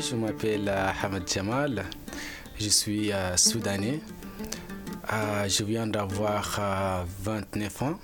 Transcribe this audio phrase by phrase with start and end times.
[0.00, 1.84] je m'appelle Hamad Jamal.
[2.58, 4.00] Je suis soudanais.
[5.46, 7.98] je viens d'avoir 29 ans.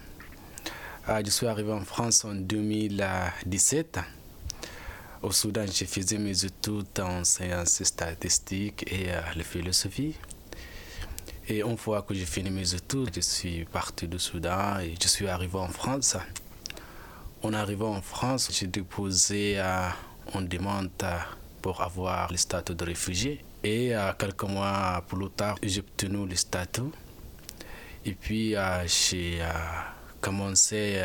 [1.24, 3.98] je suis arrivé en France en 2017.
[5.22, 10.14] Au Soudan, j'ai fait mes études en sciences statistiques et la philosophie.
[11.48, 15.08] Et une fois que j'ai fini mes études, je suis parti du Soudan et je
[15.08, 16.16] suis arrivé en France.
[17.42, 19.58] En arrivant en France, j'ai déposé
[20.34, 20.90] une demande
[21.66, 23.44] pour avoir le statut de réfugié.
[23.64, 26.92] Et quelques mois plus tard, j'ai obtenu le statut.
[28.04, 28.54] Et puis,
[28.86, 29.42] j'ai
[30.20, 31.04] commencé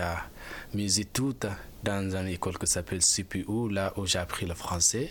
[0.76, 1.50] mes études
[1.84, 5.10] dans une école qui s'appelle CPU, là où j'ai appris le français.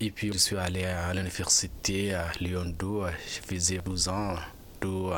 [0.00, 2.86] Et puis je suis allé à l'université à Lyon 2,
[3.24, 4.34] je faisais 12 ans
[4.80, 5.12] de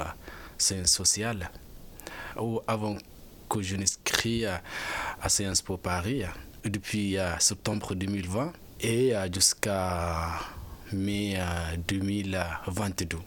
[0.58, 1.50] sciences sociales.
[2.67, 2.98] Avant
[3.48, 4.61] que je n'inscris à
[5.28, 6.25] Sciences Po Paris,
[6.62, 8.52] depuis septembre 2020
[8.83, 10.39] et jusqu'à
[10.94, 11.38] mai
[11.88, 13.19] 2022.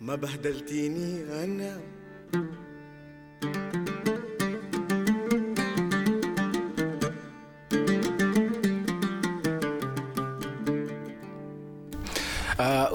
[0.00, 1.80] ما بهدلتيني انا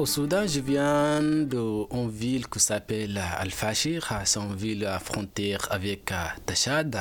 [0.03, 4.13] au Soudan, je viens d'une ville qui s'appelle Al-Fashir.
[4.25, 6.13] C'est une ville à frontière avec
[6.45, 6.99] Tachad,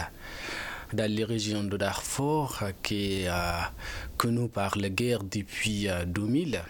[0.93, 3.29] dans les régions de Darfour, qui est
[4.17, 6.61] connue par la guerre depuis 2000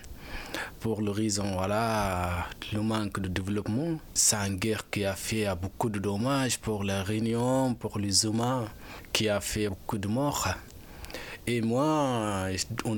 [0.79, 5.89] pour le raison voilà le manque de développement c'est une guerre qui a fait beaucoup
[5.89, 8.65] de dommages pour la Réunion pour les humains
[9.13, 10.47] qui a fait beaucoup de morts
[11.45, 12.47] et moi
[12.85, 12.95] en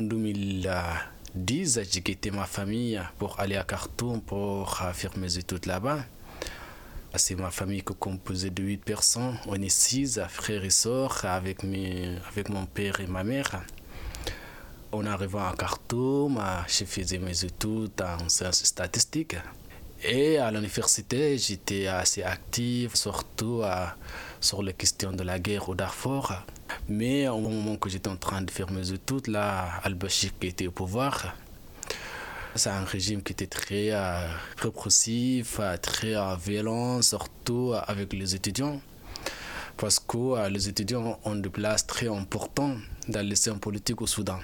[1.35, 5.99] 2010 j'ai quitté ma famille pour aller à Khartoum pour faire mes études là-bas
[7.15, 9.37] c'est ma famille qui composée de 8 personnes.
[9.45, 13.63] On est 6 frères et sœurs avec, avec mon père et ma mère.
[14.91, 19.35] En arrivant à Khartoum, je faisais mes études en sciences statistiques.
[20.03, 23.61] Et à l'université, j'étais assez actif, surtout
[24.41, 26.33] sur les questions de la guerre au Darfour.
[26.89, 30.67] Mais au moment que j'étais en train de faire mes études, là, Al-Bashir qui était
[30.67, 31.33] au pouvoir,
[32.55, 34.27] c'est un régime qui était très euh,
[34.57, 38.81] répressif, très euh, violent, surtout avec les étudiants.
[39.77, 42.77] Parce que euh, les étudiants ont des places très importantes
[43.07, 44.39] dans les scènes politiques au Soudan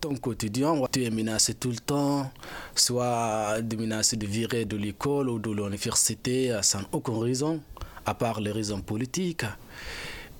[0.00, 2.30] ton quotidien, tu es menacé tout le temps,
[2.74, 7.62] soit de menacé de virer de l'école ou de l'université sans aucune raison,
[8.04, 9.46] à part les raisons politiques.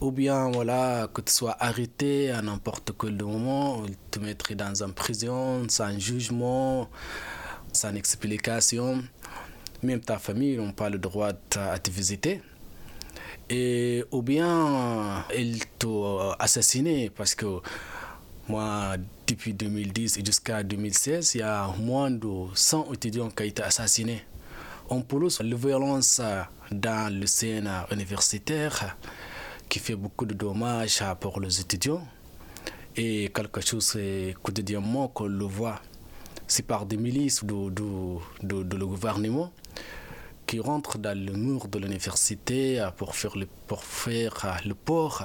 [0.01, 4.93] Ou bien voilà, que tu sois arrêté à n'importe quel moment, te mettre dans une
[4.93, 6.89] prison sans jugement,
[7.73, 9.03] sans explication.
[9.83, 12.43] Même ta famille n'a pas le droit à te visiter.
[13.49, 17.61] Et, ou bien ils t'ont assassiné parce que
[18.49, 18.97] moi,
[19.27, 24.23] depuis 2010 jusqu'à 2016, il y a moins de 100 étudiants qui ont été assassinés.
[24.91, 26.21] En plus, la violence
[26.71, 28.97] dans le scène universitaire
[29.69, 32.07] qui fait beaucoup de dommages pour les étudiants
[32.97, 33.99] et quelque chose
[34.43, 35.81] quotidiennement qu'on le voit.
[36.47, 37.57] C'est par des milices de,
[38.43, 39.51] le gouvernement
[40.47, 45.25] qui rentrent dans le mur de l'université pour faire le, pour faire le port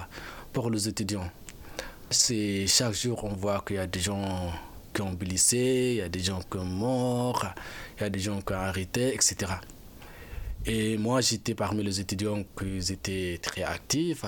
[0.53, 1.29] pour les étudiants.
[2.09, 4.51] C'est chaque jour on voit qu'il y a des gens
[4.93, 7.45] qui ont blessé, il y a des gens qui sont morts,
[7.97, 9.35] il y a des gens qui ont arrêté, etc.
[10.65, 14.25] Et moi j'étais parmi les étudiants qui étaient très actifs.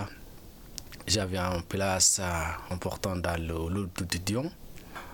[1.07, 2.21] J'avais une place
[2.69, 4.51] importante dans le d'étudiants.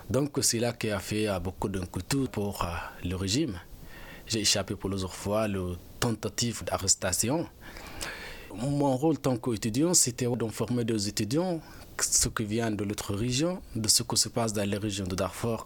[0.09, 2.65] Donc c'est là qui a fait beaucoup de coups pour
[3.03, 3.59] le régime.
[4.27, 7.47] J'ai échappé plusieurs fois le tentative d'arrestation.
[8.53, 11.61] Mon rôle tant qu'étudiant, c'était d'informer des étudiants
[12.03, 15.15] ce qui vient de l'autre région, de ce qui se passe dans les régions de
[15.15, 15.65] Darfour,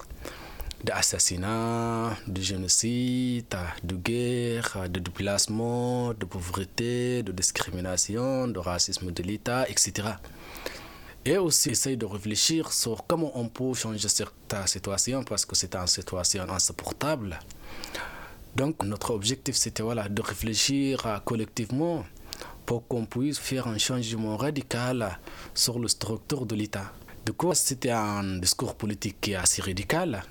[0.83, 9.68] d'assassinats, de génocide, de guerre, de déplacement, de pauvreté, de discrimination, de racisme de l'État,
[9.69, 10.10] etc.
[11.25, 14.28] Et aussi essayer de réfléchir sur comment on peut changer cette
[14.66, 17.39] situation parce que c'est une situation insupportable.
[18.56, 22.04] Donc notre objectif c'était voilà, de réfléchir collectivement
[22.66, 25.19] pour qu'on puisse faire un changement radical
[25.54, 26.92] sur la structure de l'État.
[27.25, 30.24] Du coup, c'était un discours politique assez radical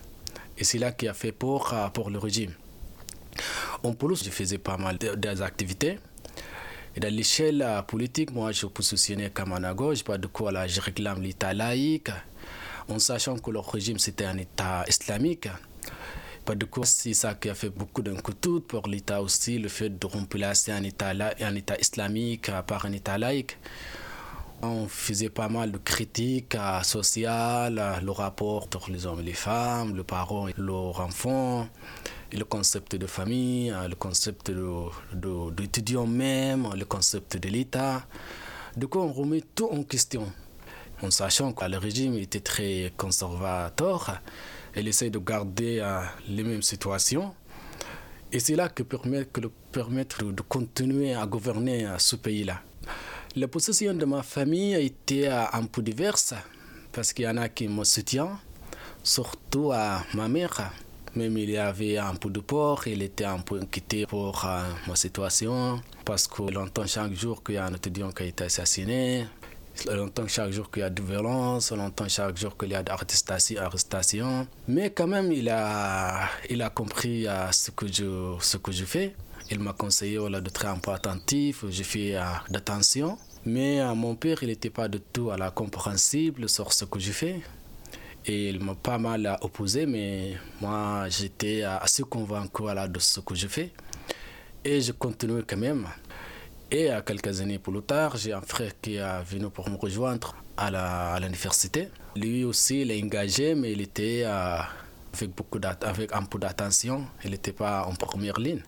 [0.60, 2.52] et c'est là qui a fait peur pour le régime.
[3.82, 5.98] En plus, je faisais pas mal d'activités.
[6.94, 8.66] Et dans l'échelle politique, moi, je
[9.32, 12.10] comme un à gauche, pas de quoi là, je réclame l'État laïque,
[12.88, 15.48] en sachant que le régime c'était un État islamique.
[16.44, 19.98] Pas de coup, c'est ça qui a fait beaucoup d'inquiétude pour l'État aussi, le fait
[19.98, 23.56] de remplacer un État, un État islamique par un État laïque.
[24.62, 29.96] On faisait pas mal de critiques sociales, le rapport entre les hommes et les femmes,
[29.96, 31.66] le parent et leurs enfants,
[32.30, 38.06] le concept de famille, le concept d'étudiant même, le concept de l'État.
[38.76, 40.30] Du coup, on remet tout en question,
[41.02, 44.20] en sachant que le régime était très conservateur.
[44.74, 45.82] Elle essaie de garder
[46.28, 47.34] les mêmes situations.
[48.30, 52.60] Et c'est là que permet, que le permettre de continuer à gouverner ce pays-là.
[53.36, 56.34] La position de ma famille a été un peu diverse
[56.90, 58.36] parce qu'il y en a qui me soutiennent,
[59.04, 60.72] surtout à ma mère.
[61.14, 64.44] Même il y avait un peu de peur, il était un peu inquiété pour
[64.88, 68.44] ma situation parce que longtemps chaque jour qu'il y a un étudiant qui a été
[68.44, 69.26] assassiné,
[69.88, 72.74] on entend chaque jour qu'il y a de violence, on entend chaque jour qu'il y
[72.74, 74.46] a d'arrestations.
[74.66, 78.84] Mais quand même, il a, il a compris euh, ce, que je, ce que je
[78.84, 79.14] fais.
[79.50, 83.18] Il m'a conseillé voilà, de un peu attentif, je fais euh, d'attention.
[83.44, 86.98] Mais euh, mon père, il n'était pas du tout à la compréhensible sur ce que
[87.00, 87.40] je fais.
[88.26, 93.48] Et il m'a pas mal opposé, mais moi, j'étais assez convaincu de ce que je
[93.48, 93.72] fais.
[94.64, 95.86] Et je continue quand même.
[96.70, 100.36] Et à quelques années plus tard, j'ai un frère qui est venu pour me rejoindre
[100.56, 101.88] à l'université.
[102.14, 104.58] Lui aussi, il est engagé, mais il était euh,
[105.14, 107.06] avec, beaucoup avec un peu d'attention.
[107.24, 108.62] Il n'était pas en première ligne.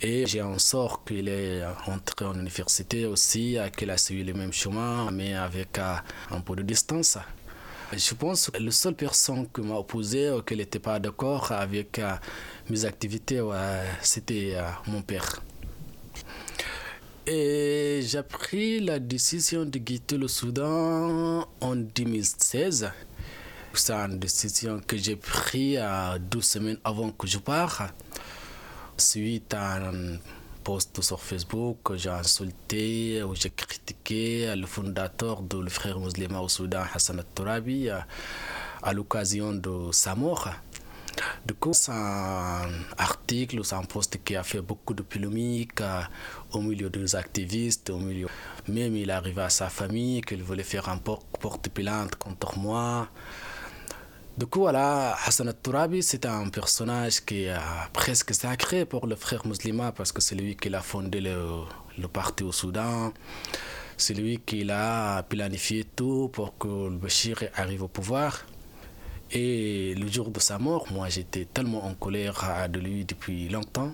[0.00, 4.34] Et j'ai un sort qu'il est entré en université aussi, euh, qu'il a suivi le
[4.34, 5.94] même chemin, mais avec euh,
[6.30, 7.18] un peu de distance.
[7.92, 12.00] Je pense que la seule personne qui m'a opposé ou qui n'était pas d'accord avec
[12.68, 13.40] mes activités,
[14.02, 14.56] c'était
[14.88, 15.40] mon père.
[17.28, 22.90] Et j'ai pris la décision de quitter le Soudan en 2016.
[23.74, 25.80] C'est une décision que j'ai prise
[26.30, 27.82] 12 semaines avant que je parte.
[28.98, 30.18] Suite à un
[30.64, 36.48] post sur Facebook, j'ai insulté ou j'ai critiqué le fondateur de le frère musulman au
[36.48, 40.48] Soudan, Hassan al-Tourabi, à l'occasion de sa mort.
[41.44, 46.02] Du coup, c'est un article, c'est un post qui a fait beaucoup de polémiques euh,
[46.52, 48.28] au milieu des activistes, au milieu.
[48.68, 53.08] Même il arrivé à sa famille qu'il voulait faire un porte-plainte contre moi.
[54.36, 57.56] Du coup, voilà, Hassan al-Tourabi, c'est un personnage qui est
[57.94, 61.38] presque sacré pour le frère musulman parce que c'est lui qui a fondé le,
[61.96, 63.14] le parti au Soudan.
[63.96, 68.44] C'est lui qui a planifié tout pour que le Bachir arrive au pouvoir.
[69.30, 73.92] Et le jour de sa mort, moi j'étais tellement en colère de lui depuis longtemps.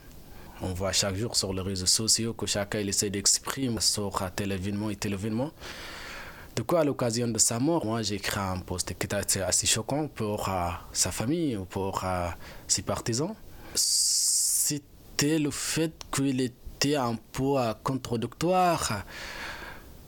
[0.61, 4.91] On voit chaque jour sur les réseaux sociaux que chacun essaie d'exprimer sur tel événement
[4.91, 5.53] et tel événement.
[6.55, 9.67] Du coup, à l'occasion de sa mort, moi j'ai écrit un post qui était assez
[9.67, 12.29] choquant pour euh, sa famille ou pour euh,
[12.69, 13.35] ses partisans.
[13.75, 19.05] C'était le fait qu'il était un peu euh, contradictoire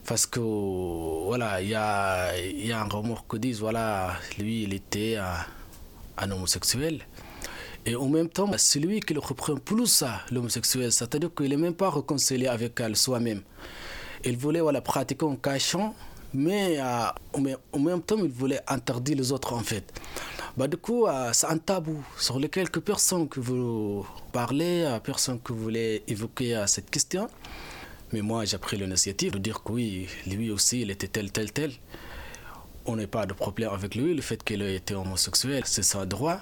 [0.06, 4.74] parce que voilà, il y a, y a un remords qui dit voilà, lui il
[4.74, 5.16] était
[6.18, 7.00] un, homosexuel.
[7.86, 11.74] Et en même temps, c'est lui qui le reprend plus l'homosexuel, c'est-à-dire qu'il n'est même
[11.74, 13.40] pas réconcilié avec soi-même.
[14.26, 15.94] Il voulait voilà, pratiquer en cachant,
[16.34, 17.06] mais euh,
[17.72, 19.84] en même temps, il voulait interdire les autres en fait.
[20.56, 25.40] Bah, du coup, euh, c'est un tabou sur lequel personne que vous parlez, euh, personne
[25.40, 27.28] que vous voulez évoquer cette question.
[28.12, 31.52] Mais moi, j'ai pris l'initiative de dire que oui, lui aussi, il était tel, tel,
[31.52, 31.72] tel.
[32.86, 36.04] On n'a pas de problème avec lui, le fait qu'il ait été homosexuel, c'est son
[36.04, 36.38] droit.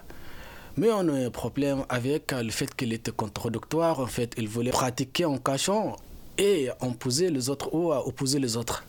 [0.76, 4.00] Mais on a un problème avec le fait qu'il était contradictoire.
[4.00, 5.96] En fait, il voulait pratiquer en cachant
[6.38, 8.84] et opposer les autres ou opposer les autres.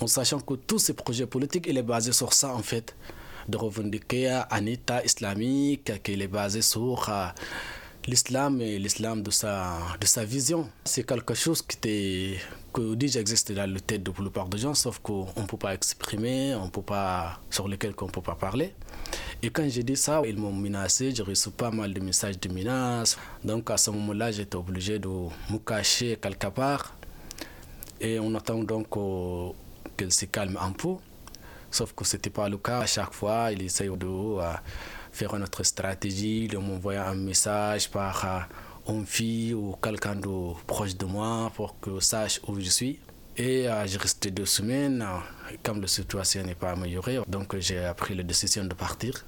[0.00, 2.96] En sachant que tous ces projets politiques, il est basé sur ça, en fait.
[3.48, 7.26] De revendiquer un État islamique, qu'il est basé sur euh,
[8.06, 10.70] l'islam et l'islam de sa, de sa vision.
[10.84, 12.38] C'est quelque chose qui était,
[12.72, 15.58] que déjà existe dans la tête de la plupart des gens, sauf qu'on ne peut
[15.58, 18.74] pas exprimer, on peut pas, sur lesquels on ne peut pas parler.
[19.42, 22.48] Et quand j'ai dit ça, ils m'ont menacé, j'ai reçu pas mal de messages de
[22.52, 23.18] menaces.
[23.44, 26.94] Donc à ce moment-là, j'étais obligé de me cacher quelque part.
[28.00, 28.96] Et on attend donc
[29.96, 30.96] qu'elle se calme un peu.
[31.70, 32.80] Sauf que ce n'était pas le cas.
[32.80, 34.06] À chaque fois, il essaye de...
[34.06, 34.52] Euh,
[35.12, 40.96] faire notre stratégie, de m'envoyer un message par euh, une fille ou quelqu'un de proche
[40.96, 42.98] de moi pour que sache où je suis.
[43.36, 45.04] Et euh, j'ai resté deux semaines.
[45.62, 49.26] Comme la situation n'est pas améliorée, donc j'ai pris la décision de partir.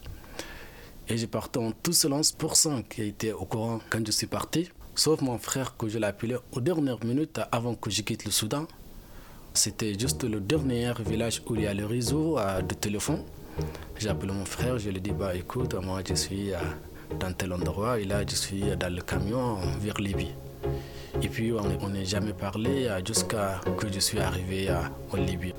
[1.09, 4.71] Et j'ai parti en tout seul 11% qui été au courant quand je suis parti.
[4.95, 8.31] Sauf mon frère que je l'ai appelé aux dernières minutes avant que je quitte le
[8.31, 8.67] Soudan.
[9.55, 13.23] C'était juste le dernier village où il y a le réseau euh, de téléphone.
[13.99, 16.51] J'ai appelé mon frère, je lui dit bah écoute, moi je suis
[17.21, 20.35] dans tel endroit et là je suis dans le camion vers Libye.
[21.21, 24.71] Et puis on n'est jamais parlé jusqu'à que je suis arrivé
[25.13, 25.53] en Libye.